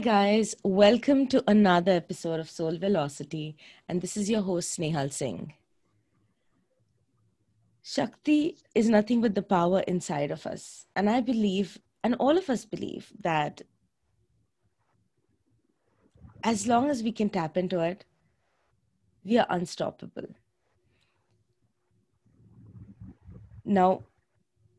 Hi, 0.00 0.04
guys. 0.04 0.54
Welcome 0.64 1.26
to 1.26 1.44
another 1.46 1.92
episode 1.92 2.40
of 2.40 2.48
Soul 2.48 2.78
Velocity. 2.78 3.58
And 3.86 4.00
this 4.00 4.16
is 4.16 4.30
your 4.30 4.40
host, 4.40 4.78
Snehal 4.78 5.12
Singh. 5.12 5.52
Shakti 7.82 8.56
is 8.74 8.88
nothing 8.88 9.20
but 9.20 9.34
the 9.34 9.42
power 9.42 9.80
inside 9.80 10.30
of 10.30 10.46
us. 10.46 10.86
And 10.96 11.10
I 11.10 11.20
believe, 11.20 11.78
and 12.02 12.14
all 12.14 12.38
of 12.38 12.48
us 12.48 12.64
believe, 12.64 13.12
that 13.20 13.60
as 16.42 16.66
long 16.66 16.88
as 16.88 17.02
we 17.02 17.12
can 17.12 17.28
tap 17.28 17.58
into 17.58 17.80
it, 17.80 18.06
we 19.22 19.36
are 19.36 19.46
unstoppable. 19.50 20.28
Now, 23.66 24.04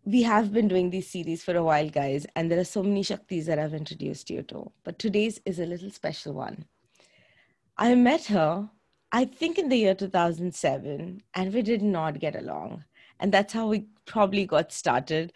we 0.05 0.23
have 0.23 0.51
been 0.51 0.67
doing 0.67 0.89
these 0.89 1.09
series 1.09 1.43
for 1.43 1.55
a 1.55 1.63
while, 1.63 1.89
guys, 1.89 2.25
and 2.35 2.49
there 2.49 2.59
are 2.59 2.63
so 2.63 2.81
many 2.81 3.03
Shaktis 3.03 3.45
that 3.45 3.59
I've 3.59 3.73
introduced 3.73 4.29
you 4.29 4.41
to. 4.43 4.71
But 4.83 4.97
today's 4.97 5.39
is 5.45 5.59
a 5.59 5.65
little 5.65 5.91
special 5.91 6.33
one. 6.33 6.65
I 7.77 7.93
met 7.95 8.25
her, 8.25 8.69
I 9.11 9.25
think, 9.25 9.59
in 9.59 9.69
the 9.69 9.77
year 9.77 9.93
2007, 9.93 11.21
and 11.35 11.53
we 11.53 11.61
did 11.61 11.83
not 11.83 12.19
get 12.19 12.35
along. 12.35 12.83
And 13.19 13.31
that's 13.31 13.53
how 13.53 13.67
we 13.67 13.85
probably 14.05 14.45
got 14.45 14.71
started. 14.71 15.33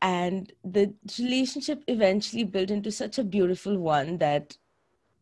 And 0.00 0.52
the 0.62 0.94
relationship 1.18 1.82
eventually 1.88 2.44
built 2.44 2.70
into 2.70 2.92
such 2.92 3.18
a 3.18 3.24
beautiful 3.24 3.78
one 3.78 4.18
that 4.18 4.56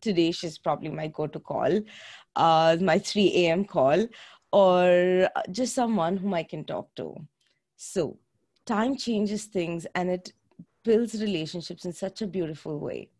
today 0.02 0.32
she's 0.32 0.58
probably 0.58 0.90
my 0.90 1.06
go 1.06 1.26
to 1.26 1.40
call, 1.40 1.80
uh, 2.36 2.76
my 2.80 2.98
3 2.98 3.32
a.m. 3.36 3.64
call, 3.64 4.06
or 4.52 5.28
just 5.50 5.74
someone 5.74 6.18
whom 6.18 6.34
I 6.34 6.42
can 6.42 6.64
talk 6.64 6.94
to. 6.96 7.16
So, 7.76 8.18
time 8.66 8.96
changes 8.96 9.44
things 9.44 9.86
and 9.94 10.10
it 10.10 10.32
builds 10.84 11.20
relationships 11.20 11.84
in 11.84 11.92
such 11.92 12.22
a 12.22 12.26
beautiful 12.26 12.78
way. 12.78 13.10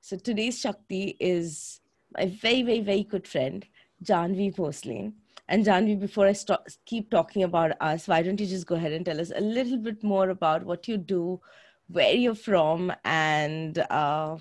So 0.00 0.16
today's 0.16 0.58
Shakti 0.58 1.16
is 1.20 1.80
my 2.16 2.26
very, 2.26 2.62
very, 2.62 2.80
very 2.80 3.04
good 3.04 3.26
friend, 3.28 3.66
Janhavi 4.04 4.54
Bhosale. 4.54 5.12
And 5.48 5.64
Janhavi, 5.64 6.00
before 6.00 6.26
I 6.26 6.32
stop, 6.32 6.66
keep 6.86 7.10
talking 7.10 7.42
about 7.42 7.72
us, 7.80 8.08
why 8.08 8.22
don't 8.22 8.40
you 8.40 8.46
just 8.46 8.66
go 8.66 8.76
ahead 8.76 8.92
and 8.92 9.04
tell 9.04 9.20
us 9.20 9.32
a 9.34 9.40
little 9.40 9.78
bit 9.78 10.02
more 10.02 10.30
about 10.30 10.64
what 10.64 10.88
you 10.88 10.96
do, 10.96 11.40
where 11.88 12.14
you're 12.14 12.34
from, 12.34 12.92
and 13.04 13.78
uh, 13.90 14.36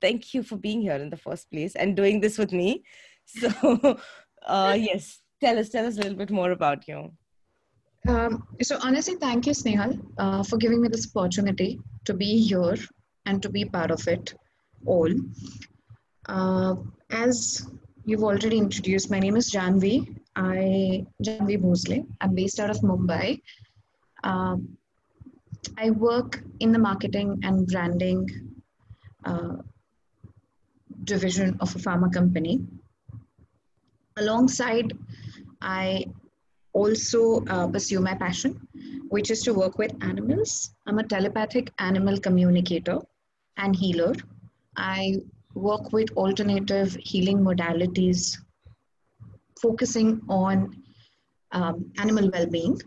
thank 0.00 0.32
you 0.32 0.42
for 0.42 0.56
being 0.56 0.80
here 0.80 0.94
in 0.94 1.10
the 1.10 1.16
first 1.16 1.50
place 1.50 1.74
and 1.74 1.96
doing 1.96 2.20
this 2.20 2.38
with 2.38 2.52
me. 2.52 2.84
So, 3.26 3.98
uh, 4.46 4.76
yes, 4.78 5.20
tell 5.40 5.58
us, 5.58 5.68
tell 5.68 5.86
us 5.86 5.96
a 5.96 6.02
little 6.02 6.18
bit 6.18 6.30
more 6.30 6.52
about 6.52 6.86
you. 6.86 7.12
Um, 8.06 8.46
so 8.62 8.78
honestly, 8.82 9.16
thank 9.16 9.46
you, 9.46 9.52
Snehal, 9.52 9.98
uh, 10.18 10.42
for 10.42 10.58
giving 10.58 10.82
me 10.82 10.88
this 10.88 11.10
opportunity 11.14 11.80
to 12.04 12.12
be 12.12 12.38
here 12.46 12.76
and 13.24 13.42
to 13.42 13.48
be 13.48 13.64
part 13.64 13.90
of 13.90 14.06
it 14.06 14.34
all. 14.84 15.10
Uh, 16.28 16.74
as 17.10 17.66
you've 18.04 18.22
already 18.22 18.58
introduced, 18.58 19.10
my 19.10 19.18
name 19.18 19.36
is 19.36 19.50
Janhavi. 19.50 20.16
I 20.36 21.06
Janhavi 21.22 21.58
Bhosale. 21.62 22.06
I'm 22.20 22.34
based 22.34 22.60
out 22.60 22.70
of 22.70 22.78
Mumbai. 22.80 23.40
Um, 24.22 24.76
I 25.78 25.90
work 25.90 26.42
in 26.60 26.72
the 26.72 26.78
marketing 26.78 27.40
and 27.42 27.66
branding 27.66 28.28
uh, 29.24 29.56
division 31.04 31.56
of 31.60 31.74
a 31.74 31.78
pharma 31.78 32.12
company. 32.12 32.60
Alongside, 34.16 34.92
I 35.62 36.04
also 36.74 37.44
uh, 37.46 37.66
pursue 37.68 38.00
my 38.00 38.14
passion, 38.14 38.60
which 39.08 39.30
is 39.30 39.42
to 39.44 39.54
work 39.54 39.78
with 39.78 39.92
animals. 40.02 40.74
I'm 40.86 40.98
a 40.98 41.04
telepathic 41.04 41.72
animal 41.78 42.18
communicator 42.18 42.98
and 43.56 43.74
healer. 43.74 44.14
I 44.76 45.16
work 45.54 45.92
with 45.92 46.10
alternative 46.16 46.96
healing 47.00 47.38
modalities, 47.38 48.36
focusing 49.62 50.20
on 50.28 50.82
um, 51.52 51.92
animal 51.98 52.28
well 52.30 52.46
being. 52.46 52.80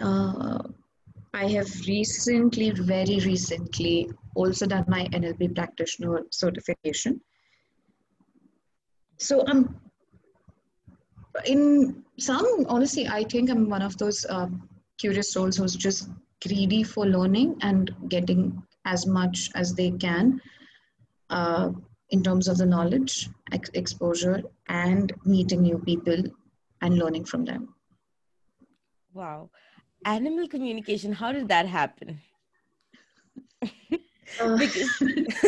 Uh, 0.00 0.62
I 1.34 1.48
have 1.48 1.68
recently, 1.86 2.70
very 2.70 3.20
recently, 3.20 4.10
also 4.34 4.66
done 4.66 4.86
my 4.88 5.04
NLP 5.12 5.54
practitioner 5.54 6.22
certification. 6.30 7.20
So 9.18 9.44
I'm 9.46 9.74
in 11.44 12.02
some 12.18 12.46
honestly 12.68 13.06
i 13.08 13.22
think 13.24 13.50
i'm 13.50 13.68
one 13.68 13.82
of 13.82 13.96
those 13.98 14.24
uh, 14.26 14.48
curious 14.98 15.32
souls 15.32 15.56
who's 15.56 15.76
just 15.76 16.08
greedy 16.46 16.82
for 16.82 17.06
learning 17.06 17.56
and 17.62 17.94
getting 18.08 18.62
as 18.84 19.06
much 19.06 19.50
as 19.54 19.74
they 19.74 19.90
can 19.90 20.40
uh, 21.30 21.70
in 22.10 22.22
terms 22.22 22.48
of 22.48 22.58
the 22.58 22.66
knowledge 22.66 23.28
ex- 23.52 23.70
exposure 23.74 24.42
and 24.68 25.12
meeting 25.24 25.62
new 25.62 25.78
people 25.78 26.22
and 26.82 26.98
learning 26.98 27.24
from 27.24 27.44
them. 27.44 27.74
Wow. 29.12 29.50
Animal 30.04 30.46
communication 30.46 31.12
how 31.12 31.32
did 31.32 31.48
that 31.48 31.66
happen? 31.66 32.20
Uh, 34.40 34.56
because 34.58 35.02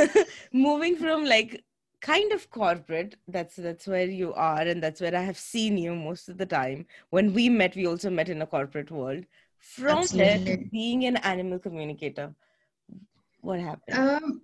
moving 0.52 0.96
from 0.96 1.24
like 1.24 1.62
kind 2.00 2.32
of 2.32 2.48
corporate 2.50 3.16
that's 3.26 3.56
that's 3.56 3.86
where 3.86 4.06
you 4.06 4.32
are 4.34 4.60
and 4.60 4.82
that's 4.82 5.00
where 5.00 5.16
i 5.16 5.20
have 5.20 5.38
seen 5.38 5.76
you 5.76 5.94
most 5.94 6.28
of 6.28 6.38
the 6.38 6.46
time. 6.46 6.86
When 7.10 7.34
we 7.34 7.48
met 7.48 7.74
we 7.74 7.86
also 7.86 8.10
met 8.10 8.28
in 8.28 8.42
a 8.42 8.46
corporate 8.46 8.90
world. 8.90 9.24
From 9.58 9.98
Absolutely. 9.98 10.44
there 10.44 10.56
to 10.56 10.64
being 10.70 11.06
an 11.06 11.16
animal 11.16 11.58
communicator 11.58 12.34
what 13.40 13.58
happened? 13.60 13.98
Um, 13.98 14.42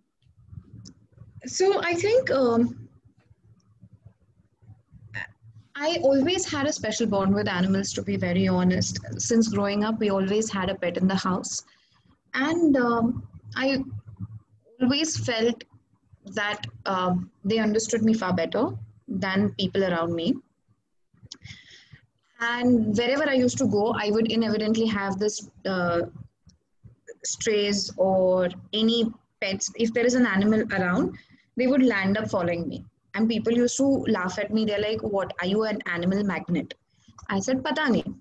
so 1.46 1.80
i 1.82 1.94
think 1.94 2.30
um, 2.30 2.88
i 5.76 5.98
always 6.02 6.50
had 6.50 6.66
a 6.66 6.72
special 6.72 7.06
bond 7.06 7.34
with 7.34 7.48
animals 7.48 7.92
to 7.92 8.02
be 8.02 8.16
very 8.16 8.48
honest. 8.48 8.98
Since 9.18 9.48
growing 9.48 9.84
up 9.84 10.00
we 10.00 10.10
always 10.10 10.50
had 10.50 10.70
a 10.70 10.74
pet 10.74 10.96
in 10.96 11.06
the 11.06 11.14
house. 11.14 11.62
And 12.34 12.76
um, 12.76 13.28
i 13.54 13.78
always 14.82 15.16
felt 15.16 15.62
that 16.32 16.66
uh, 16.86 17.14
they 17.44 17.58
understood 17.58 18.02
me 18.02 18.14
far 18.14 18.32
better 18.32 18.70
than 19.08 19.54
people 19.58 19.84
around 19.84 20.14
me. 20.14 20.34
And 22.40 22.96
wherever 22.96 23.28
I 23.28 23.34
used 23.34 23.58
to 23.58 23.66
go, 23.66 23.94
I 23.98 24.10
would 24.10 24.30
inevitably 24.30 24.86
have 24.86 25.18
this 25.18 25.48
uh, 25.66 26.02
strays 27.24 27.92
or 27.96 28.48
any 28.72 29.06
pets. 29.40 29.70
If 29.76 29.92
there 29.94 30.04
is 30.04 30.14
an 30.14 30.26
animal 30.26 30.64
around, 30.72 31.16
they 31.56 31.66
would 31.66 31.82
land 31.82 32.18
up 32.18 32.30
following 32.30 32.68
me. 32.68 32.84
And 33.14 33.28
people 33.28 33.52
used 33.52 33.76
to 33.76 33.86
laugh 34.08 34.38
at 34.38 34.52
me. 34.52 34.64
They're 34.64 34.80
like, 34.80 35.00
What? 35.02 35.32
Are 35.40 35.46
you 35.46 35.62
an 35.64 35.80
animal 35.86 36.24
magnet? 36.24 36.74
I 37.28 37.38
said, 37.40 37.62
Patani. 37.62 38.14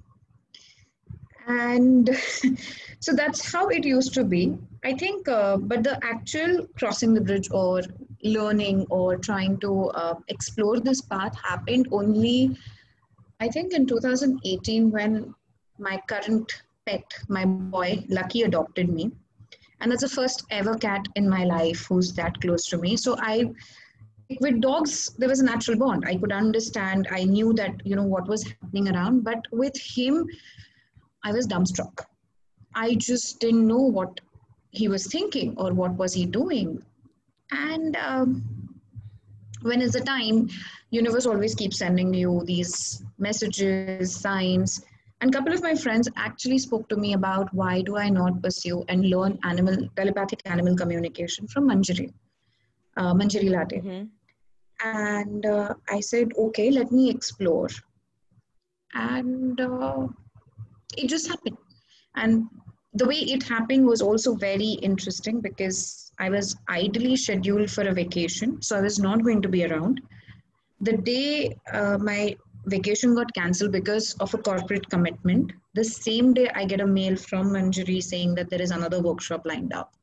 And 1.48 2.10
so 3.00 3.14
that's 3.14 3.52
how 3.52 3.68
it 3.68 3.84
used 3.84 4.14
to 4.16 4.24
be. 4.24 4.58
I 4.84 4.94
think, 4.94 5.28
uh, 5.28 5.58
but 5.58 5.84
the 5.84 6.00
actual 6.04 6.68
crossing 6.78 7.14
the 7.14 7.22
bridge 7.22 7.50
or 7.52 7.82
learning 8.24 8.86
or 8.90 9.18
trying 9.18 9.60
to 9.60 9.90
uh, 9.90 10.16
explore 10.28 10.80
this 10.80 11.02
path 11.02 11.38
happened 11.42 11.88
only, 11.92 12.58
I 13.40 13.50
think, 13.50 13.74
in 13.74 13.86
2018 13.86 14.92
when 14.92 15.34
my 15.78 16.02
current 16.08 16.64
pet, 16.86 17.04
my 17.28 17.46
boy, 17.46 18.06
Lucky, 18.10 18.44
adopted 18.44 18.90
me. 18.90 19.12
And 19.82 19.92
that's 19.92 20.02
the 20.02 20.10
first 20.10 20.46
ever 20.50 20.78
cat 20.78 21.06
in 21.16 21.30
my 21.30 21.44
life 21.44 21.88
who's 21.88 22.14
that 22.14 22.40
close 22.40 22.66
to 22.68 22.78
me. 22.78 22.96
So 22.96 23.18
I, 23.20 23.52
with 24.40 24.62
dogs, 24.62 25.10
there 25.18 25.28
was 25.28 25.42
a 25.42 25.46
natural 25.46 25.78
bond. 25.78 26.06
I 26.08 26.16
could 26.16 26.32
understand. 26.32 27.08
I 27.12 27.26
knew 27.26 27.54
that, 27.54 27.86
you 27.86 27.96
know, 27.96 28.04
what 28.04 28.28
was 28.28 28.44
happening 28.44 28.88
around. 28.96 29.24
But 29.24 29.46
with 29.52 29.76
him, 29.78 30.26
I 31.24 31.32
was 31.32 31.48
dumbstruck. 31.48 32.06
I 32.76 32.96
just 32.96 33.40
didn't 33.40 33.68
know 33.68 33.78
what 33.98 34.20
he 34.72 34.88
was 34.88 35.06
thinking 35.08 35.54
or 35.58 35.74
what 35.74 35.94
was 35.94 36.14
he 36.14 36.26
doing 36.26 36.84
and 37.52 37.96
um, 37.98 38.44
when 39.62 39.82
is 39.82 39.92
the 39.94 40.02
time 40.02 40.50
universe 40.90 41.26
always 41.26 41.54
keeps 41.56 41.78
sending 41.78 42.14
you 42.14 42.42
these 42.46 43.04
messages 43.18 44.16
signs 44.16 44.84
and 45.22 45.34
a 45.34 45.38
couple 45.38 45.54
of 45.54 45.62
my 45.62 45.76
friends 45.76 46.10
actually 46.18 46.58
spoke 46.58 46.90
to 46.90 46.98
me 46.98 47.14
about 47.14 47.54
why 47.54 47.82
do 47.82 47.98
i 47.98 48.10
not 48.10 48.42
pursue 48.42 48.84
and 48.90 49.10
learn 49.10 49.38
animal 49.44 49.78
telepathic 49.96 50.42
animal 50.46 50.76
communication 50.76 51.48
from 51.48 51.70
manjari 51.70 52.10
uh, 52.98 53.14
manjari 53.14 53.50
latte 53.56 53.80
mm-hmm. 53.80 54.04
and 54.96 55.46
uh, 55.46 55.74
i 55.98 56.00
said 56.00 56.38
okay 56.48 56.70
let 56.80 56.92
me 56.92 57.10
explore 57.10 57.70
and 58.96 59.62
uh, 59.62 60.08
it 60.98 61.08
just 61.08 61.28
happened 61.28 61.58
and 62.16 62.46
the 62.96 63.06
way 63.06 63.16
it 63.16 63.44
happened 63.44 63.86
was 63.86 64.02
also 64.02 64.36
very 64.36 64.74
interesting 64.84 65.42
because 65.42 66.12
I 66.20 66.30
was 66.30 66.56
ideally 66.70 67.16
scheduled 67.16 67.72
for 67.72 67.88
a 67.88 67.94
vacation, 67.94 68.62
so 68.62 68.78
I 68.78 68.82
was 68.82 69.00
not 69.00 69.24
going 69.24 69.42
to 69.42 69.50
be 69.50 69.66
around. 69.66 70.02
The 70.82 70.98
day 70.98 71.58
uh, 71.72 71.98
my 71.98 72.36
vacation 72.68 73.16
got 73.16 73.34
cancelled 73.34 73.72
because 73.72 74.14
of 74.20 74.34
a 74.34 74.38
corporate 74.38 74.88
commitment, 74.90 75.52
the 75.74 75.84
same 75.84 76.34
day 76.34 76.50
I 76.54 76.66
get 76.66 76.82
a 76.82 76.88
mail 76.88 77.16
from 77.16 77.50
Manjari 77.50 78.02
saying 78.02 78.36
that 78.36 78.50
there 78.50 78.62
is 78.62 78.72
another 78.72 79.02
workshop 79.02 79.42
lined 79.46 79.74
up. 79.74 79.94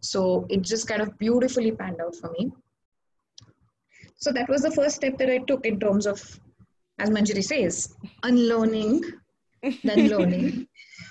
So 0.00 0.46
it 0.50 0.62
just 0.62 0.86
kind 0.86 1.00
of 1.00 1.16
beautifully 1.18 1.72
panned 1.72 2.00
out 2.00 2.14
for 2.16 2.30
me. 2.38 2.52
so 4.18 4.32
that 4.32 4.48
was 4.48 4.62
the 4.62 4.70
first 4.70 4.96
step 4.96 5.16
that 5.18 5.30
I 5.30 5.38
took 5.38 5.64
in 5.64 5.80
terms 5.80 6.06
of, 6.06 6.20
as 6.98 7.08
Manjari 7.08 7.42
says, 7.42 7.94
unlearning, 8.22 9.02
then 9.82 10.08
learning. 10.08 10.66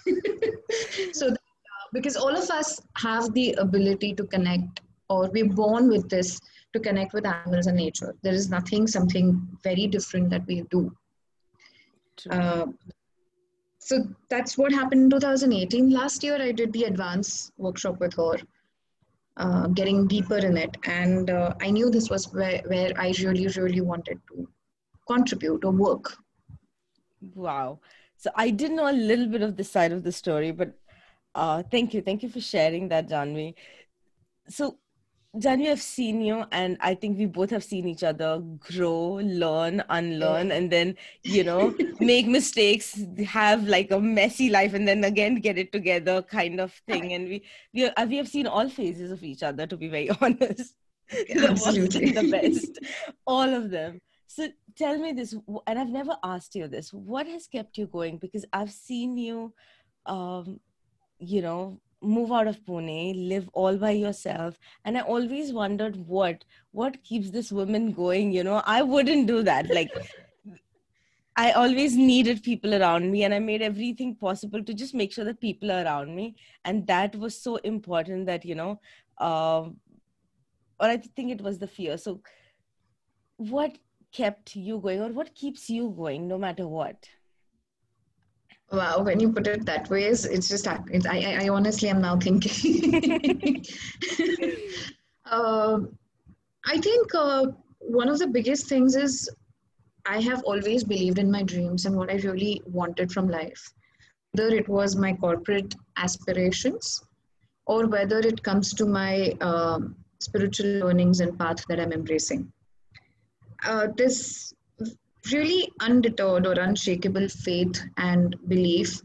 so, 1.14 1.28
uh, 1.28 1.36
because 1.94 2.16
all 2.16 2.36
of 2.36 2.50
us 2.50 2.82
have 2.98 3.34
the 3.34 3.54
ability 3.54 4.14
to 4.16 4.26
connect, 4.26 4.82
or 5.10 5.30
we're 5.34 5.50
born 5.50 5.90
with 5.90 6.10
this 6.10 6.40
to 6.74 6.80
connect 6.80 7.14
with 7.14 7.26
animals 7.26 7.68
and 7.68 7.78
nature. 7.78 8.16
There 8.24 8.34
is 8.34 8.50
nothing, 8.50 8.88
something 8.88 9.48
very 9.64 9.88
different 9.88 10.30
that 10.32 10.46
we 10.48 10.64
do. 10.72 10.92
Uh, 12.30 12.66
so 13.80 14.08
that's 14.30 14.58
what 14.58 14.72
happened 14.72 15.04
in 15.04 15.10
2018. 15.10 15.90
Last 15.90 16.24
year, 16.24 16.42
I 16.42 16.52
did 16.52 16.72
the 16.74 16.86
advanced 16.86 17.52
workshop 17.58 18.00
with 18.00 18.14
her, 18.16 18.38
uh, 19.38 19.68
getting 19.68 20.08
deeper 20.08 20.38
in 20.38 20.58
it. 20.58 20.78
And 20.86 21.30
uh, 21.30 21.54
I 21.62 21.70
knew 21.70 21.90
this 21.90 22.10
was 22.10 22.32
where, 22.34 22.62
where 22.68 22.92
I 22.98 23.14
really, 23.20 23.48
really 23.48 23.82
wanted 23.82 24.20
to 24.30 24.48
contribute 25.08 25.66
or 25.66 25.72
work. 25.72 26.18
Wow. 27.36 27.80
So 28.24 28.32
I 28.36 28.52
did 28.52 28.72
know 28.72 28.90
a 28.90 28.96
little 28.96 29.28
bit 29.28 29.42
of 29.42 29.58
this 29.58 29.70
side 29.70 29.92
of 29.92 30.04
the 30.04 30.12
story, 30.14 30.52
but 30.52 30.74
uh, 31.36 31.62
thank 31.70 31.94
you. 31.94 32.02
Thank 32.02 32.24
you 32.24 32.30
for 32.30 32.40
sharing 32.40 32.88
that, 32.88 33.10
Janhavi. 33.10 33.54
So 34.48 34.78
Janhavi, 35.36 35.72
I've 35.72 35.82
seen 35.82 36.22
you, 36.22 36.46
and 36.54 36.78
I 36.80 36.96
think 36.96 37.18
we 37.18 37.26
both 37.26 37.50
have 37.50 37.66
seen 37.66 37.86
each 37.86 38.02
other 38.02 38.40
grow, 38.60 39.16
learn, 39.16 39.84
unlearn, 39.90 40.54
and 40.54 40.72
then, 40.72 40.96
you 41.24 41.44
know, 41.44 41.76
make 42.00 42.26
mistakes, 42.26 42.98
have 43.26 43.68
like 43.68 43.92
a 43.92 44.00
messy 44.00 44.50
life, 44.50 44.74
and 44.74 44.88
then 44.88 45.04
again 45.04 45.42
get 45.42 45.58
it 45.58 45.74
together 45.74 46.22
kind 46.22 46.62
of 46.62 46.72
thing. 46.88 47.12
And 47.12 47.28
we, 47.28 47.44
we, 47.74 47.86
uh, 47.90 48.06
we 48.06 48.16
have 48.16 48.30
seen 48.30 48.48
all 48.48 48.70
phases 48.70 49.12
of 49.12 49.22
each 49.22 49.44
other, 49.44 49.68
to 49.68 49.76
be 49.76 49.90
very 49.90 50.10
honest. 50.22 50.76
Absolutely. 51.36 52.12
the 52.12 52.32
best, 52.32 52.80
all 53.28 53.54
of 53.54 53.70
them. 53.70 54.00
So 54.36 54.48
tell 54.76 54.98
me 54.98 55.12
this, 55.12 55.36
and 55.68 55.78
I've 55.78 55.90
never 55.90 56.18
asked 56.24 56.56
you 56.56 56.68
this 56.68 56.92
what 56.92 57.28
has 57.28 57.46
kept 57.46 57.78
you 57.78 57.86
going? 57.86 58.18
Because 58.18 58.46
I've 58.52 58.72
seen 58.72 59.16
you, 59.16 59.54
um, 60.08 60.60
you 61.20 61.44
know, 61.44 61.80
move 62.02 62.32
out 62.32 62.48
of 62.48 62.60
Pune, 62.66 63.28
live 63.30 63.48
all 63.54 63.78
by 63.78 63.92
yourself. 63.92 64.58
And 64.86 64.98
I 64.98 65.02
always 65.02 65.54
wondered 65.54 65.96
what 66.08 66.44
what 66.72 67.04
keeps 67.04 67.30
this 67.30 67.52
woman 67.52 67.92
going. 67.92 68.32
You 68.32 68.44
know, 68.44 68.64
I 68.66 68.82
wouldn't 68.82 69.28
do 69.28 69.44
that. 69.44 69.70
Like 69.70 69.92
I 71.36 71.52
always 71.52 71.96
needed 71.96 72.42
people 72.42 72.74
around 72.74 73.12
me, 73.12 73.24
and 73.26 73.36
I 73.36 73.40
made 73.40 73.62
everything 73.62 74.16
possible 74.16 74.64
to 74.64 74.74
just 74.74 74.96
make 74.96 75.14
sure 75.14 75.26
that 75.26 75.42
people 75.42 75.72
are 75.72 75.84
around 75.86 76.16
me. 76.16 76.36
And 76.66 76.88
that 76.88 77.16
was 77.16 77.40
so 77.40 77.58
important 77.58 78.26
that 78.26 78.46
you 78.46 78.56
know, 78.56 78.82
uh, 79.20 79.70
or 80.80 80.92
I 80.96 80.98
think 80.98 81.32
it 81.32 81.42
was 81.42 81.60
the 81.60 81.68
fear. 81.68 82.00
So, 82.00 82.22
what 83.38 83.78
kept 84.14 84.56
you 84.56 84.80
going, 84.80 85.02
or 85.02 85.10
what 85.10 85.36
keeps 85.36 85.70
you 85.70 85.94
going, 85.98 86.28
no 86.28 86.38
matter 86.38 86.68
what? 86.68 87.10
Wow, 88.72 89.04
when 89.04 89.20
you 89.20 89.32
put 89.32 89.48
it 89.48 89.66
that 89.66 89.90
way, 89.90 90.06
it's, 90.06 90.26
it's 90.26 90.48
just, 90.48 90.68
it's, 90.90 91.06
I, 91.06 91.38
I 91.42 91.50
honestly 91.50 91.90
am 91.90 92.02
now 92.02 92.18
thinking. 92.18 93.64
uh, 95.26 95.80
I 96.66 96.78
think 96.78 97.14
uh, 97.14 97.48
one 97.80 98.08
of 98.08 98.20
the 98.20 98.28
biggest 98.28 98.68
things 98.68 98.96
is 98.96 99.30
I 100.06 100.22
have 100.22 100.44
always 100.44 100.84
believed 100.84 101.20
in 101.20 101.32
my 101.32 101.44
dreams 101.44 101.86
and 101.86 101.96
what 101.96 102.10
I 102.10 102.16
really 102.16 102.62
wanted 102.66 103.12
from 103.12 103.28
life. 103.28 103.62
Whether 104.32 104.56
it 104.56 104.70
was 104.70 104.96
my 104.96 105.14
corporate 105.14 105.76
aspirations 105.98 107.04
or 107.66 107.88
whether 107.88 108.20
it 108.20 108.44
comes 108.44 108.74
to 108.76 108.86
my 108.86 109.36
um, 109.42 109.96
spiritual 110.20 110.80
learnings 110.80 111.20
and 111.20 111.38
path 111.38 111.64
that 111.68 111.80
I'm 111.80 111.92
embracing. 111.92 112.52
Uh, 113.66 113.88
this 113.96 114.54
really 115.32 115.72
undeterred 115.80 116.46
or 116.46 116.54
unshakable 116.54 117.30
faith 117.30 117.82
and 117.98 118.36
belief 118.48 119.02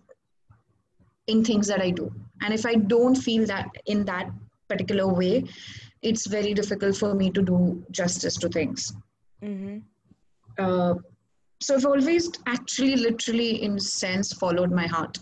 in 1.29 1.45
things 1.45 1.67
that 1.69 1.81
I 1.81 1.91
do. 1.91 2.13
And 2.43 2.53
if 2.53 2.67
I 2.67 2.75
don't 2.75 3.15
feel 3.15 3.47
that 3.47 3.69
in 3.87 4.05
that 4.07 4.31
particular 4.69 5.07
way, 5.07 5.45
it's 6.03 6.27
very 6.27 6.55
difficult 6.55 6.97
for 6.97 7.15
me 7.15 7.31
to 7.31 7.43
do 7.43 7.85
justice 7.91 8.37
to 8.37 8.49
things. 8.49 8.95
Mm-hmm. 9.43 9.79
Uh, 10.59 10.95
so 11.61 11.75
I've 11.75 11.87
always 11.87 12.31
actually, 12.47 12.97
literally, 12.97 13.63
in 13.63 13.79
sense, 13.79 14.33
followed 14.33 14.73
my 14.73 14.87
heart. 14.87 15.19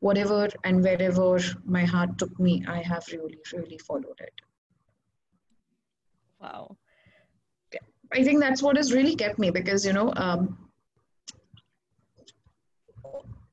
Whatever 0.00 0.48
and 0.64 0.82
wherever 0.82 1.38
my 1.64 1.84
heart 1.84 2.18
took 2.18 2.38
me, 2.40 2.64
I 2.66 2.82
have 2.82 3.04
really, 3.12 3.38
really 3.52 3.78
followed 3.78 4.18
it. 4.18 4.32
Wow. 6.40 6.76
I 8.12 8.24
think 8.24 8.40
that's 8.40 8.62
what 8.62 8.76
has 8.76 8.92
really 8.92 9.14
kept 9.14 9.38
me 9.38 9.50
because, 9.50 9.84
you 9.86 9.92
know, 9.92 10.12
um, 10.16 10.58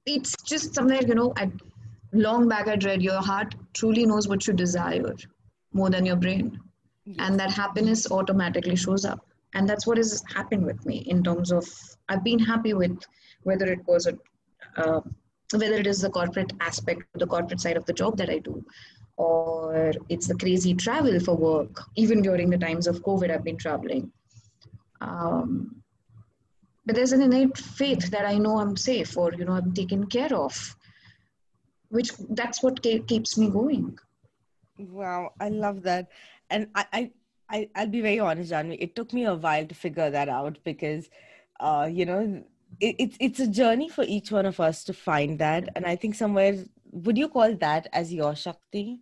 it's 0.06 0.36
just 0.44 0.74
somewhere, 0.74 1.02
you 1.02 1.16
know, 1.16 1.34
at 1.38 1.50
long 2.14 2.48
back 2.48 2.68
I'd 2.68 2.84
read 2.84 3.02
your 3.02 3.22
heart 3.22 3.54
truly 3.74 4.06
knows 4.06 4.28
what 4.28 4.48
you 4.48 4.54
desire 4.54 5.16
more 5.74 5.90
than 5.90 6.06
your 6.06 6.16
brain. 6.16 6.60
Yes. 7.06 7.18
And 7.20 7.40
that 7.40 7.52
happiness 7.52 8.12
automatically 8.12 8.76
shows 8.76 9.06
up. 9.06 9.26
And 9.54 9.70
that's 9.70 9.86
what 9.88 9.98
has 9.98 10.24
happened 10.34 10.66
with 10.66 10.86
me 10.86 10.98
in 11.08 11.24
terms 11.24 11.52
of 11.52 11.66
I've 12.10 12.24
been 12.24 12.40
happy 12.40 12.74
with 12.74 12.98
whether 13.44 13.66
it 13.66 13.80
was 13.86 14.08
a 14.08 14.18
uh, 14.78 15.02
whether 15.54 15.76
it 15.76 15.88
is 15.88 16.02
the 16.02 16.10
corporate 16.10 16.52
aspect, 16.60 17.04
the 17.14 17.26
corporate 17.26 17.62
side 17.62 17.78
of 17.78 17.86
the 17.86 17.94
job 17.94 18.18
that 18.18 18.30
I 18.30 18.40
do, 18.40 18.64
or 19.16 19.94
it's 20.10 20.28
the 20.28 20.36
crazy 20.36 20.74
travel 20.74 21.20
for 21.20 21.36
work. 21.36 21.84
Even 21.96 22.22
during 22.22 22.50
the 22.50 22.58
times 22.58 22.86
of 22.86 23.02
COVID, 23.04 23.32
I've 23.32 23.46
been 23.46 23.58
traveling. 23.58 24.12
Um, 25.02 25.84
but 26.86 26.96
there's 26.96 27.12
an 27.12 27.22
innate 27.22 27.58
faith 27.58 28.10
that 28.12 28.26
I 28.26 28.38
know 28.38 28.60
I'm 28.60 28.78
safe 28.78 29.18
or 29.18 29.34
you 29.34 29.46
know 29.46 29.54
I'm 29.54 29.74
taken 29.74 30.06
care 30.08 30.34
of, 30.34 30.76
which 31.90 32.12
that's 32.30 32.64
what 32.64 32.82
keeps 32.82 33.38
me 33.38 33.50
going. 33.50 34.00
Wow, 34.80 35.34
I 35.40 35.50
love 35.50 35.84
that, 35.84 36.08
and 36.50 36.68
I, 36.76 36.86
I, 36.94 37.12
I 37.50 37.70
I'll 37.76 37.88
be 37.88 38.02
very 38.02 38.20
honest, 38.20 38.52
Janhavi. 38.52 38.78
It 38.80 38.96
took 38.96 39.12
me 39.12 39.26
a 39.26 39.36
while 39.36 39.66
to 39.66 39.76
figure 39.76 40.10
that 40.10 40.30
out 40.30 40.60
because, 40.64 41.10
uh, 41.60 41.90
you 41.92 42.06
know, 42.06 42.44
it, 42.80 42.96
it's 43.00 43.18
it's 43.20 43.40
a 43.40 43.48
journey 43.48 43.90
for 43.90 44.06
each 44.08 44.32
one 44.32 44.46
of 44.46 44.60
us 44.60 44.84
to 44.86 44.94
find 44.94 45.40
that, 45.40 45.70
and 45.76 45.86
I 45.86 45.96
think 45.96 46.16
somewhere 46.16 46.56
would 46.92 47.18
you 47.18 47.28
call 47.28 47.54
that 47.56 47.88
as 47.92 48.14
your 48.14 48.36
shakti 48.36 49.02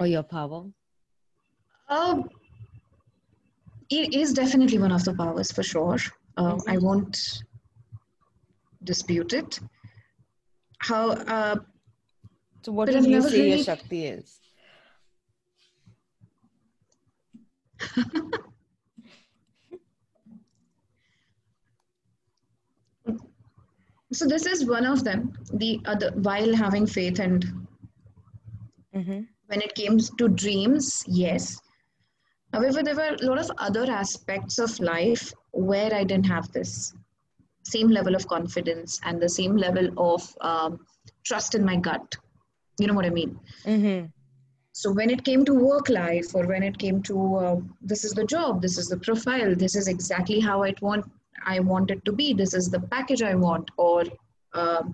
or 0.00 0.06
your 0.06 0.22
power? 0.22 0.64
Um, 1.88 2.28
it 3.90 4.14
is 4.14 4.32
definitely 4.32 4.78
one 4.78 4.92
of 4.92 5.04
the 5.04 5.14
powers 5.14 5.52
for 5.52 5.62
sure. 5.62 5.98
Uh, 6.36 6.58
I 6.66 6.78
won't 6.78 7.42
dispute 8.84 9.32
it. 9.32 9.60
How? 10.78 11.10
Uh, 11.10 11.56
so, 12.62 12.72
what 12.72 12.88
do 12.90 12.98
you 12.98 13.22
say 13.22 13.40
really... 13.40 13.62
Shakti 13.62 14.06
is? 14.06 14.40
so 24.12 24.26
this 24.26 24.46
is 24.46 24.66
one 24.66 24.84
of 24.86 25.04
them. 25.04 25.32
The 25.52 25.80
other, 25.84 26.10
while 26.16 26.54
having 26.54 26.86
faith 26.86 27.18
and 27.20 27.44
mm-hmm. 28.94 29.20
when 29.46 29.60
it 29.60 29.74
came 29.74 29.98
to 29.98 30.28
dreams, 30.28 31.04
yes, 31.06 31.60
However, 32.56 32.82
there 32.82 32.96
were 32.96 33.14
a 33.20 33.26
lot 33.26 33.38
of 33.38 33.50
other 33.58 33.84
aspects 33.90 34.58
of 34.58 34.80
life 34.80 35.30
where 35.52 35.92
I 35.92 36.04
didn't 36.04 36.24
have 36.24 36.50
this 36.52 36.94
same 37.64 37.88
level 37.90 38.14
of 38.14 38.26
confidence 38.28 38.98
and 39.04 39.20
the 39.20 39.28
same 39.28 39.58
level 39.58 39.90
of 39.98 40.22
um, 40.40 40.86
trust 41.22 41.54
in 41.54 41.62
my 41.66 41.76
gut. 41.76 42.16
You 42.78 42.86
know 42.86 42.94
what 42.94 43.04
I 43.04 43.10
mean? 43.10 43.38
Mm-hmm. 43.66 44.06
So 44.72 44.90
when 44.90 45.10
it 45.10 45.22
came 45.22 45.44
to 45.44 45.52
work 45.52 45.90
life, 45.90 46.34
or 46.34 46.46
when 46.46 46.62
it 46.62 46.78
came 46.78 47.02
to 47.02 47.36
uh, 47.36 47.56
this 47.82 48.04
is 48.04 48.12
the 48.12 48.24
job, 48.24 48.62
this 48.62 48.78
is 48.78 48.88
the 48.88 49.00
profile, 49.00 49.54
this 49.54 49.76
is 49.76 49.86
exactly 49.86 50.40
how 50.40 50.62
I 50.62 50.72
want 50.80 51.04
I 51.44 51.60
want 51.60 51.90
it 51.90 52.02
to 52.06 52.12
be. 52.12 52.32
This 52.32 52.54
is 52.54 52.70
the 52.70 52.80
package 52.80 53.22
I 53.22 53.34
want, 53.34 53.70
or 53.76 54.04
uh, 54.54 54.84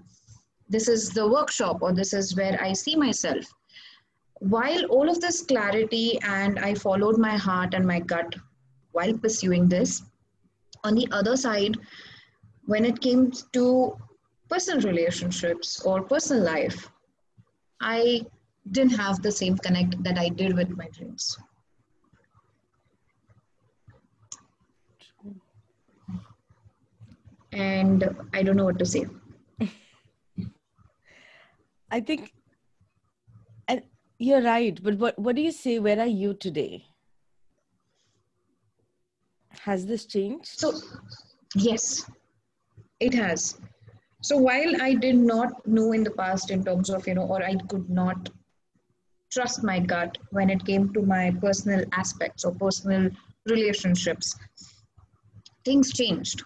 this 0.68 0.88
is 0.88 1.10
the 1.10 1.28
workshop, 1.28 1.78
or 1.80 1.92
this 1.92 2.12
is 2.12 2.34
where 2.34 2.60
I 2.60 2.72
see 2.72 2.96
myself 2.96 3.44
while 4.42 4.84
all 4.86 5.08
of 5.08 5.20
this 5.20 5.42
clarity 5.42 6.18
and 6.22 6.58
I 6.58 6.74
followed 6.74 7.16
my 7.16 7.36
heart 7.36 7.74
and 7.74 7.86
my 7.86 8.00
gut 8.00 8.34
while 8.90 9.16
pursuing 9.16 9.68
this, 9.68 10.02
on 10.82 10.96
the 10.96 11.06
other 11.12 11.36
side, 11.36 11.76
when 12.66 12.84
it 12.84 13.00
came 13.00 13.30
to 13.52 13.96
personal 14.50 14.80
relationships 14.80 15.80
or 15.82 16.02
personal 16.02 16.42
life, 16.42 16.90
I 17.80 18.26
didn't 18.72 18.96
have 18.96 19.22
the 19.22 19.30
same 19.30 19.56
connect 19.58 20.02
that 20.02 20.18
I 20.18 20.28
did 20.28 20.56
with 20.56 20.70
my 20.70 20.88
dreams. 20.88 21.38
And 27.52 28.04
I 28.32 28.42
don't 28.42 28.56
know 28.56 28.64
what 28.64 28.80
to 28.80 28.86
say. 28.86 29.06
I 31.92 32.00
think 32.00 32.32
you're 34.22 34.42
right. 34.42 34.80
But 34.82 34.98
what, 34.98 35.18
what 35.18 35.36
do 35.36 35.42
you 35.42 35.52
say? 35.52 35.78
Where 35.78 35.98
are 35.98 36.06
you 36.06 36.34
today? 36.34 36.84
Has 39.60 39.86
this 39.86 40.06
changed? 40.06 40.60
So, 40.60 40.72
yes, 41.54 42.08
it 43.00 43.14
has. 43.14 43.58
So 44.22 44.36
while 44.36 44.80
I 44.80 44.94
did 44.94 45.16
not 45.16 45.66
know 45.66 45.92
in 45.92 46.04
the 46.04 46.12
past 46.12 46.50
in 46.50 46.64
terms 46.64 46.88
of, 46.90 47.06
you 47.06 47.14
know, 47.14 47.26
or 47.26 47.42
I 47.42 47.56
could 47.68 47.90
not 47.90 48.30
trust 49.32 49.64
my 49.64 49.80
gut 49.80 50.16
when 50.30 50.50
it 50.50 50.64
came 50.64 50.92
to 50.92 51.02
my 51.02 51.32
personal 51.40 51.84
aspects 51.92 52.44
or 52.44 52.54
personal 52.54 53.10
relationships, 53.46 54.36
things 55.64 55.92
changed. 55.92 56.44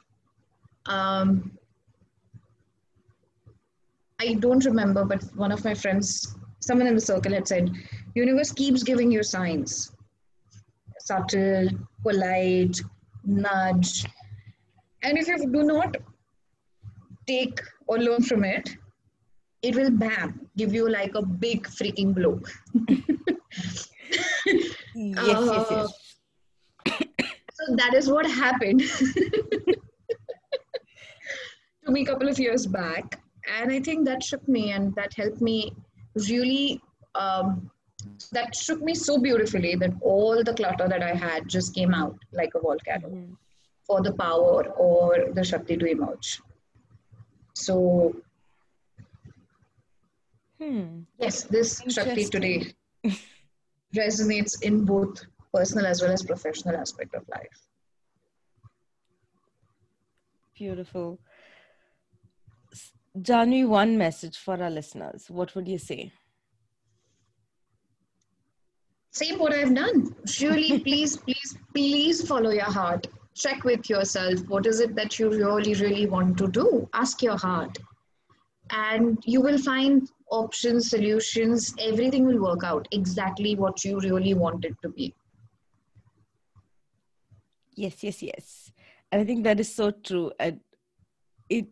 Um, 0.86 1.58
I 4.18 4.34
don't 4.34 4.64
remember, 4.64 5.04
but 5.04 5.22
one 5.36 5.52
of 5.52 5.62
my 5.64 5.74
friends, 5.74 6.34
someone 6.66 6.88
in 6.88 6.94
the 6.94 7.00
circle 7.00 7.32
had 7.32 7.46
said, 7.46 7.70
universe 8.14 8.52
keeps 8.52 8.82
giving 8.82 9.10
you 9.10 9.22
signs. 9.22 9.92
Subtle, 11.00 11.68
polite, 12.02 12.80
nudge. 13.24 14.06
And 15.02 15.16
if 15.16 15.28
you 15.28 15.38
do 15.52 15.62
not 15.62 15.96
take 17.26 17.60
or 17.86 17.98
learn 17.98 18.22
from 18.22 18.44
it, 18.44 18.68
it 19.62 19.74
will 19.76 19.90
bam, 19.90 20.48
give 20.56 20.74
you 20.74 20.88
like 20.90 21.14
a 21.14 21.22
big 21.22 21.66
freaking 21.68 22.14
blow. 22.14 22.40
yes, 24.94 25.18
uh, 25.18 25.52
yes, 25.52 25.66
yes. 25.70 25.92
So 27.52 27.74
that 27.76 27.94
is 27.94 28.10
what 28.10 28.26
happened 28.26 28.80
to 28.80 29.76
me 31.88 32.02
a 32.02 32.06
couple 32.06 32.28
of 32.28 32.38
years 32.38 32.66
back. 32.66 33.20
And 33.58 33.72
I 33.72 33.80
think 33.80 34.04
that 34.06 34.22
shook 34.22 34.46
me 34.48 34.72
and 34.72 34.94
that 34.96 35.14
helped 35.14 35.40
me 35.40 35.72
really, 36.16 36.80
um, 37.14 37.70
that 38.32 38.54
shook 38.54 38.82
me 38.82 38.94
so 38.94 39.18
beautifully 39.18 39.74
that 39.76 39.92
all 40.00 40.42
the 40.42 40.54
clutter 40.54 40.88
that 40.88 41.02
I 41.02 41.14
had 41.14 41.48
just 41.48 41.74
came 41.74 41.94
out 41.94 42.18
like 42.32 42.50
a 42.54 42.60
volcano 42.60 43.08
mm-hmm. 43.08 43.34
for 43.86 44.02
the 44.02 44.12
power 44.12 44.64
or 44.70 45.32
the 45.32 45.44
Shakti 45.44 45.76
to 45.76 45.86
emerge. 45.86 46.40
So, 47.54 48.14
hmm. 50.60 51.00
yes, 51.18 51.44
this 51.44 51.82
Shakti 51.88 52.24
today 52.24 52.74
resonates 53.96 54.62
in 54.62 54.84
both 54.84 55.24
personal 55.54 55.86
as 55.86 56.02
well 56.02 56.12
as 56.12 56.22
professional 56.22 56.76
aspect 56.76 57.14
of 57.14 57.24
life. 57.28 57.68
Beautiful. 60.54 61.18
Janhavi, 63.16 63.66
one 63.66 63.96
message 63.96 64.36
for 64.36 64.62
our 64.62 64.70
listeners. 64.70 65.30
What 65.30 65.54
would 65.54 65.66
you 65.66 65.78
say? 65.78 66.12
Same 69.10 69.38
what 69.38 69.54
I've 69.54 69.74
done. 69.74 70.14
Surely, 70.26 70.78
please, 70.80 71.16
please, 71.16 71.56
please 71.72 72.28
follow 72.28 72.50
your 72.50 72.70
heart. 72.70 73.06
Check 73.34 73.64
with 73.64 73.88
yourself. 73.88 74.40
What 74.48 74.66
is 74.66 74.80
it 74.80 74.94
that 74.96 75.18
you 75.18 75.30
really 75.30 75.72
really 75.74 76.06
want 76.06 76.36
to 76.38 76.48
do? 76.48 76.88
Ask 76.92 77.22
your 77.22 77.38
heart. 77.38 77.78
And 78.70 79.18
you 79.24 79.40
will 79.40 79.56
find 79.56 80.10
options 80.30 80.90
solutions. 80.90 81.74
Everything 81.78 82.26
will 82.26 82.42
work 82.42 82.64
out 82.64 82.86
exactly 82.92 83.54
what 83.56 83.82
you 83.84 83.98
really 84.00 84.34
want 84.34 84.66
it 84.66 84.74
to 84.82 84.90
be. 84.90 85.14
Yes 87.74 88.04
yes 88.04 88.22
yes. 88.22 88.72
And 89.10 89.22
i 89.22 89.24
think 89.24 89.44
that 89.44 89.60
is 89.60 89.74
so 89.74 89.90
true. 89.92 90.32
And 90.38 90.60
it 91.48 91.68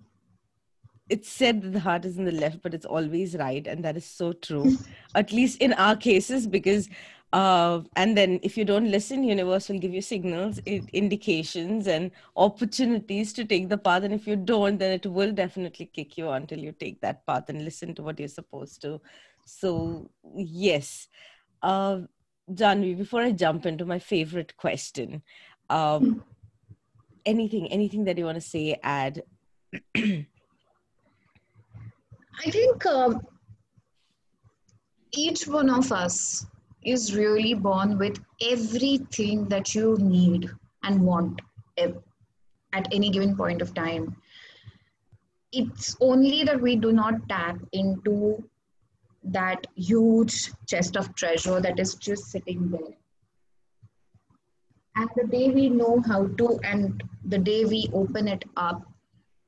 it's 1.09 1.29
said 1.29 1.61
that 1.63 1.73
the 1.73 1.81
heart 1.81 2.05
is 2.05 2.17
in 2.19 2.25
the 2.25 2.33
left 2.33 2.63
but 2.63 2.75
it's 2.75 2.87
always 2.87 3.37
right 3.37 3.67
and 3.67 3.85
that 3.85 3.97
is 3.97 4.05
so 4.05 4.33
true 4.33 4.77
at 5.15 5.33
least 5.33 5.61
in 5.61 5.73
our 5.75 5.97
cases 5.97 6.47
because 6.47 6.89
uh, 7.33 7.83
and 7.97 8.17
then 8.17 8.39
if 8.45 8.57
you 8.57 8.65
don't 8.65 8.89
listen 8.91 9.25
universe 9.25 9.69
will 9.69 9.79
give 9.79 9.93
you 9.93 10.01
signals 10.01 10.59
indications 10.93 11.89
and 11.89 12.13
opportunities 12.37 13.33
to 13.33 13.45
take 13.45 13.69
the 13.69 13.77
path 13.77 14.05
and 14.05 14.15
if 14.15 14.27
you 14.27 14.37
don't 14.37 14.79
then 14.79 14.93
it 14.93 15.05
will 15.05 15.33
definitely 15.33 15.87
kick 15.87 16.17
you 16.17 16.31
until 16.31 16.59
you 16.59 16.71
take 16.71 17.01
that 17.01 17.27
path 17.27 17.49
and 17.49 17.65
listen 17.65 17.93
to 17.95 18.03
what 18.03 18.19
you're 18.21 18.29
supposed 18.29 18.81
to. 18.81 19.01
So 19.45 20.11
yes. 20.35 21.09
Uh, 21.63 22.03
Janhavi, 22.51 22.99
before 22.99 23.23
I 23.23 23.33
jump 23.33 23.67
into 23.67 23.85
my 23.85 23.99
favorite 23.99 24.57
question, 24.57 25.23
um, 25.71 26.23
anything, 27.25 27.69
anything 27.73 28.05
that 28.05 28.19
you 28.19 28.27
want 28.27 28.37
to 28.37 28.41
say, 28.41 28.79
add? 28.83 29.23
I 32.41 32.51
think 32.51 32.85
um, 32.87 33.21
each 35.13 35.47
one 35.47 35.71
of 35.71 35.93
us 35.93 36.47
is 36.85 37.15
really 37.15 37.55
born 37.55 37.99
with 37.99 38.19
everything 38.43 39.47
that 39.49 39.75
you 39.75 39.97
need 39.99 40.51
and 40.83 41.01
want 41.01 41.41
at 41.79 42.93
any 42.93 43.11
given 43.11 43.37
point 43.37 43.63
of 43.63 43.75
time. 43.75 44.17
It's 45.53 45.97
only 46.01 46.43
that 46.45 46.61
we 46.61 46.77
do 46.77 46.93
not 46.93 47.29
tap 47.29 47.59
into 47.73 48.43
that 49.23 49.67
huge 49.77 50.51
chest 50.67 50.97
of 50.97 51.15
treasure 51.15 51.61
that 51.61 51.79
is 51.79 51.95
just 51.95 52.27
sitting 52.27 52.71
there. 52.71 52.95
And 54.97 55.09
the 55.17 55.27
day 55.27 55.51
we 55.51 55.69
know 55.69 56.03
how 56.07 56.27
to, 56.27 56.61
and 56.63 57.03
the 57.25 57.39
day 57.39 57.65
we 57.65 57.89
open 57.93 58.29
it 58.29 58.45
up, 58.57 58.83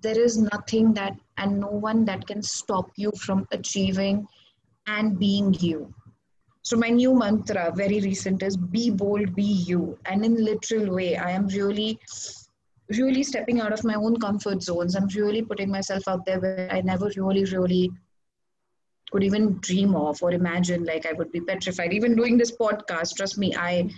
there 0.01 0.19
is 0.19 0.39
nothing 0.39 0.95
that 0.95 1.17
and 1.39 1.61
no 1.61 1.69
one 1.69 2.05
that 2.05 2.27
can 2.27 2.43
stop 2.43 2.91
you 2.97 3.13
from 3.13 3.47
achieving 3.53 4.27
and 4.87 5.19
being 5.19 5.55
you. 5.55 5.93
So 6.63 6.77
my 6.77 6.89
new 6.89 7.15
mantra, 7.15 7.73
very 7.75 8.01
recent, 8.01 8.43
is 8.43 8.57
be 8.57 8.91
bold, 8.91 9.37
be 9.37 9.45
you. 9.45 9.97
And 10.05 10.25
in 10.25 10.45
literal 10.45 10.95
way, 10.95 11.17
I 11.17 11.31
am 11.31 11.47
really, 11.47 11.99
really 12.89 13.23
stepping 13.23 13.61
out 13.61 13.73
of 13.73 13.85
my 13.85 13.95
own 13.95 14.19
comfort 14.19 14.63
zones. 14.63 14.97
I'm 14.97 15.07
really 15.09 15.43
putting 15.43 15.71
myself 15.71 16.03
out 16.09 16.27
there 16.27 16.41
where 16.41 16.69
I 16.73 16.81
never 16.81 17.09
really, 17.17 17.45
really 17.45 17.93
could 19.13 19.23
even 19.23 19.59
dream 19.61 19.95
of 19.95 20.21
or 20.23 20.33
imagine 20.33 20.85
like 20.85 21.07
I 21.07 21.13
would 21.13 21.31
be 21.31 21.41
petrified. 21.41 21.93
Even 21.93 22.17
doing 22.17 22.37
this 22.37 22.51
podcast, 22.51 23.17
trust 23.17 23.39
me, 23.39 23.55
I 23.55 23.89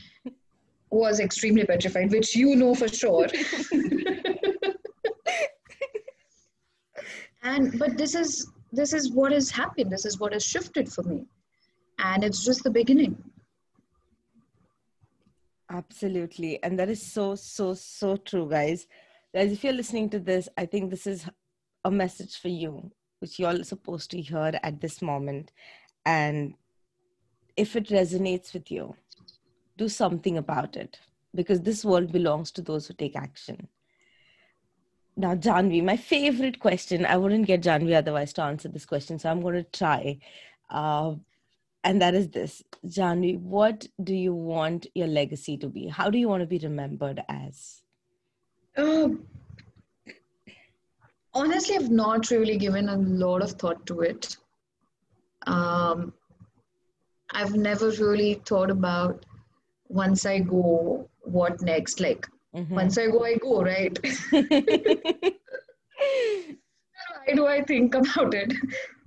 was 0.90 1.20
extremely 1.20 1.64
petrified, 1.64 2.10
which 2.10 2.36
you 2.36 2.54
know 2.54 2.74
for 2.74 2.88
sure. 2.88 3.28
and 7.42 7.78
but 7.78 7.96
this 7.96 8.14
is 8.14 8.50
this 8.72 8.92
is 8.92 9.10
what 9.10 9.32
has 9.32 9.50
happened. 9.50 9.90
This 9.90 10.04
is 10.04 10.18
what 10.18 10.32
has 10.32 10.44
shifted 10.44 10.92
for 10.92 11.02
me. 11.04 11.26
And 11.98 12.22
it's 12.22 12.44
just 12.44 12.62
the 12.62 12.70
beginning. 12.70 13.16
Absolutely. 15.70 16.62
And 16.62 16.78
that 16.78 16.88
is 16.88 17.02
so 17.02 17.34
so 17.34 17.74
so 17.74 18.16
true 18.16 18.48
guys. 18.48 18.86
Guys 19.34 19.52
if 19.52 19.62
you're 19.62 19.72
listening 19.72 20.08
to 20.10 20.18
this 20.18 20.48
i 20.56 20.64
think 20.64 20.90
this 20.90 21.06
is 21.06 21.28
a 21.84 21.90
message 21.90 22.36
for 22.40 22.48
you 22.48 22.90
which 23.20 23.38
you're 23.38 23.62
supposed 23.64 24.10
to 24.12 24.20
hear 24.20 24.58
at 24.62 24.80
this 24.80 25.02
moment. 25.02 25.52
And 26.06 26.54
if 27.56 27.74
it 27.76 27.88
resonates 27.88 28.54
with 28.54 28.70
you 28.70 28.94
do 29.78 29.88
something 29.88 30.36
about 30.36 30.76
it. 30.76 30.98
Because 31.34 31.60
this 31.60 31.84
world 31.84 32.10
belongs 32.10 32.50
to 32.52 32.62
those 32.62 32.86
who 32.86 32.94
take 32.94 33.14
action 33.14 33.68
now 35.18 35.34
janhavi 35.34 35.84
my 35.84 35.96
favorite 35.96 36.58
question 36.64 37.04
i 37.04 37.16
wouldn't 37.16 37.46
get 37.46 37.62
janhavi 37.68 37.94
otherwise 38.02 38.32
to 38.32 38.42
answer 38.42 38.68
this 38.68 38.86
question 38.86 39.18
so 39.18 39.30
i'm 39.30 39.42
going 39.42 39.62
to 39.62 39.78
try 39.78 40.18
uh, 40.70 41.14
and 41.84 42.02
that 42.02 42.14
is 42.14 42.28
this 42.28 42.62
Janhavi, 42.86 43.38
what 43.40 43.86
do 44.02 44.14
you 44.14 44.34
want 44.34 44.86
your 44.94 45.06
legacy 45.06 45.56
to 45.58 45.68
be? 45.68 45.86
How 45.86 46.10
do 46.10 46.18
you 46.18 46.28
want 46.28 46.42
to 46.42 46.46
be 46.46 46.58
remembered 46.58 47.22
as? 47.28 47.82
Uh, 48.76 49.08
honestly, 51.32 51.76
I've 51.76 51.90
not 51.90 52.30
really 52.30 52.58
given 52.58 52.88
a 52.88 52.96
lot 52.96 53.42
of 53.42 53.52
thought 53.52 53.86
to 53.86 54.00
it. 54.00 54.36
Um, 55.46 56.12
I've 57.32 57.54
never 57.54 57.90
really 57.90 58.42
thought 58.46 58.70
about 58.70 59.24
once 59.88 60.26
I 60.26 60.40
go, 60.40 61.08
what 61.22 61.62
next? 61.62 62.00
Like, 62.00 62.26
mm-hmm. 62.58 62.74
once 62.74 62.98
I 62.98 63.06
go, 63.06 63.24
I 63.24 63.36
go, 63.36 63.62
right? 63.62 63.98
Why 67.10 67.34
do 67.34 67.46
I 67.46 67.62
think 67.62 67.94
about 67.94 68.34
it? 68.34 68.52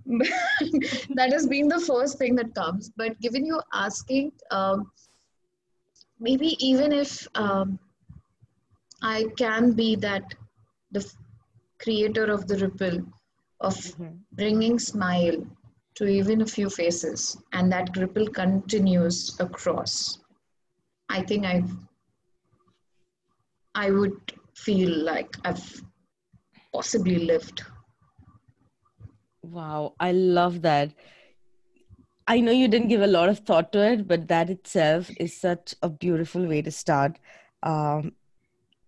that 1.15 1.31
has 1.31 1.47
been 1.47 1.67
the 1.67 1.79
first 1.79 2.17
thing 2.17 2.35
that 2.35 2.53
comes. 2.55 2.91
But 2.95 3.19
given 3.21 3.45
you 3.45 3.61
asking, 3.73 4.31
um, 4.49 4.91
maybe 6.19 6.55
even 6.65 6.91
if 6.91 7.27
um, 7.35 7.79
I 9.01 9.25
can 9.37 9.73
be 9.73 9.95
that 9.97 10.23
the 10.91 11.05
creator 11.79 12.31
of 12.31 12.47
the 12.47 12.57
ripple 12.57 13.01
of 13.59 13.75
mm-hmm. 13.75 14.15
bringing 14.33 14.79
smile 14.79 15.45
to 15.95 16.07
even 16.07 16.41
a 16.41 16.45
few 16.45 16.69
faces, 16.69 17.37
and 17.53 17.71
that 17.71 17.95
ripple 17.97 18.27
continues 18.27 19.39
across. 19.39 20.19
I 21.09 21.21
think 21.21 21.45
I 21.45 21.63
I 23.75 23.91
would 23.91 24.33
feel 24.55 25.03
like 25.03 25.35
I've 25.45 25.83
possibly 26.73 27.19
lived 27.19 27.63
Wow, 29.43 29.95
I 29.99 30.11
love 30.11 30.61
that. 30.61 30.93
I 32.27 32.39
know 32.39 32.51
you 32.51 32.67
didn't 32.67 32.87
give 32.89 33.01
a 33.01 33.07
lot 33.07 33.29
of 33.29 33.39
thought 33.39 33.71
to 33.73 33.79
it, 33.91 34.07
but 34.07 34.27
that 34.27 34.49
itself 34.49 35.09
is 35.19 35.39
such 35.39 35.75
a 35.81 35.89
beautiful 35.89 36.45
way 36.45 36.61
to 36.61 36.71
start. 36.71 37.17
Um, 37.63 38.13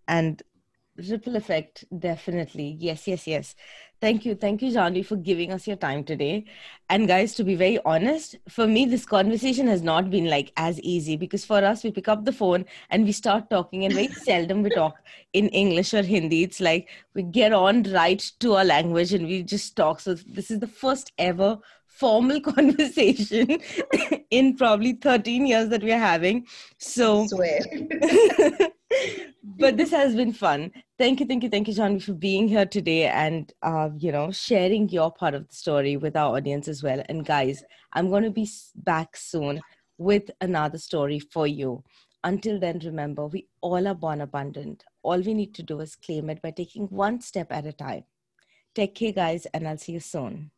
and 0.08 0.42
ripple 0.98 1.36
effect 1.36 1.86
definitely. 1.98 2.78
Yes 2.80 3.08
yes 3.08 3.26
yes. 3.28 3.56
Thank 4.00 4.26
you 4.26 4.36
thank 4.36 4.62
you 4.62 4.70
janhavi 4.72 5.06
for 5.06 5.16
giving 5.16 5.52
us 5.52 5.66
your 5.66 5.78
time 5.78 6.04
today. 6.04 6.46
And 6.90 7.08
guys 7.08 7.34
to 7.36 7.44
be 7.44 7.56
very 7.56 7.80
honest 7.86 8.36
for 8.50 8.68
me 8.68 8.86
this 8.86 9.06
conversation 9.06 9.68
has 9.68 9.82
not 9.82 10.10
been 10.10 10.30
like 10.30 10.52
as 10.58 10.80
easy 10.82 11.16
because 11.16 11.46
for 11.46 11.64
us 11.64 11.84
we 11.84 11.92
pick 11.92 12.08
up 12.08 12.26
the 12.26 12.32
phone 12.32 12.66
and 12.90 13.06
we 13.06 13.12
start 13.12 13.50
talking 13.50 13.86
and 13.86 13.94
very 13.94 14.08
seldom 14.28 14.62
we 14.62 14.70
talk 14.70 14.98
in 15.34 15.48
english 15.50 15.94
or 15.94 16.04
hindi. 16.04 16.44
It's 16.44 16.60
like 16.60 16.90
we 17.14 17.24
get 17.24 17.54
on 17.54 17.84
right 17.84 18.20
to 18.42 18.56
our 18.56 18.66
language 18.66 19.14
and 19.14 19.26
we 19.26 19.44
just 19.44 19.76
talk. 19.76 20.00
So 20.00 20.16
this 20.16 20.52
is 20.52 20.60
the 20.60 20.68
first 20.68 21.12
ever 21.18 21.58
formal 21.88 22.42
conversation 22.52 23.60
in 24.32 24.56
probably 24.58 24.94
13 24.94 25.48
years 25.48 25.70
that 25.70 25.84
we 25.84 25.92
are 25.92 26.00
having. 26.00 26.46
So 26.78 27.28
but 29.60 29.77
this 29.77 29.91
has 29.91 30.15
been 30.15 30.33
fun. 30.33 30.72
Thank 30.98 31.19
you, 31.19 31.25
thank 31.25 31.43
you, 31.43 31.50
thank 31.50 31.67
you, 31.67 31.74
John, 31.74 32.00
for 32.00 32.13
being 32.13 32.48
here 32.48 32.65
today 32.65 33.05
and 33.07 33.51
uh, 33.62 33.89
you 33.98 34.12
know 34.12 34.31
sharing 34.31 34.89
your 34.89 35.12
part 35.12 35.33
of 35.33 35.48
the 35.48 35.55
story 35.55 35.98
with 35.98 36.15
our 36.15 36.36
audience 36.36 36.67
as 36.67 36.83
well. 36.83 37.03
And 37.10 37.25
guys, 37.25 37.63
I'm 37.93 38.10
going 38.10 38.24
to 38.24 38.31
be 38.31 38.50
back 38.75 39.15
soon 39.17 39.62
with 39.98 40.31
another 40.41 40.77
story 40.77 41.19
for 41.19 41.48
you. 41.48 41.83
Until 42.24 42.60
then, 42.60 42.79
remember, 42.79 43.27
we 43.27 43.48
all 43.62 43.88
are 43.88 43.93
born 43.93 44.22
abundant. 44.22 44.86
All 45.01 45.19
we 45.19 45.33
need 45.33 45.53
to 45.55 45.63
do 45.63 45.81
is 45.81 45.95
claim 45.95 46.29
it 46.29 46.41
by 46.41 46.51
taking 46.51 46.88
one 46.88 47.19
step 47.19 47.51
at 47.51 47.65
a 47.65 47.74
time. 47.74 48.05
Take 48.74 48.95
care, 48.95 49.12
guys, 49.12 49.45
and 49.48 49.67
I'll 49.67 49.77
see 49.77 49.91
you 49.91 50.00
soon. 50.00 50.51